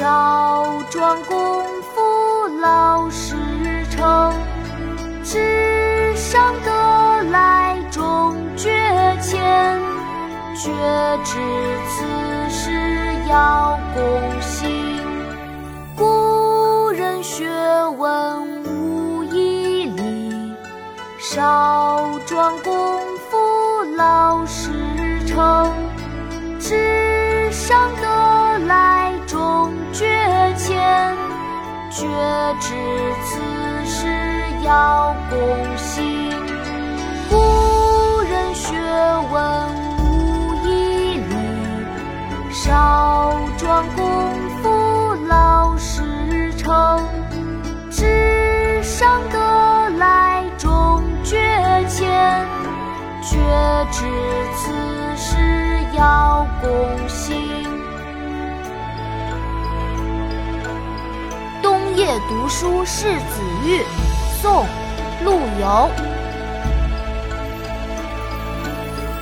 [0.00, 3.36] 少壮功夫老时
[3.90, 4.32] 成，
[5.22, 8.70] 纸上得来终觉
[9.20, 9.78] 浅，
[10.56, 10.70] 绝
[11.22, 11.38] 知
[11.86, 12.70] 此事
[13.28, 14.70] 要躬行。
[15.94, 17.50] 古人学
[17.98, 20.54] 问无一例，
[21.18, 22.72] 少壮功
[23.28, 24.70] 夫老时
[25.26, 25.70] 成，
[26.58, 28.09] 纸上得。
[32.60, 32.74] 知
[33.24, 33.40] 此
[33.86, 34.06] 事
[34.62, 35.34] 要躬
[35.76, 36.30] 行。
[37.30, 38.76] 古人学
[39.32, 39.40] 问
[39.98, 40.68] 无遗
[41.16, 41.32] 力，
[42.52, 44.04] 少壮功
[44.62, 47.02] 夫老时成。
[47.90, 51.38] 纸上得来终觉
[51.88, 52.46] 浅，
[53.22, 53.38] 绝
[53.90, 54.04] 知
[54.54, 54.70] 此
[55.16, 55.36] 事
[55.96, 57.39] 要躬行。
[62.10, 63.84] 夜读书识子玉，
[64.42, 64.64] 宋·
[65.24, 65.88] 陆游。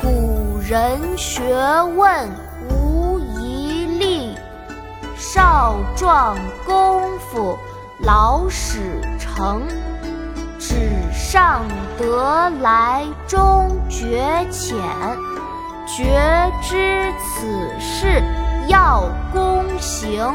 [0.00, 1.54] 古人学
[1.96, 2.28] 问
[2.68, 4.36] 无遗力，
[5.16, 7.56] 少壮功夫
[8.00, 9.62] 老始成。
[10.58, 10.74] 纸
[11.12, 11.62] 上
[11.96, 14.76] 得来终觉浅，
[15.86, 17.46] 绝知此
[17.78, 18.20] 事
[18.66, 20.34] 要躬行。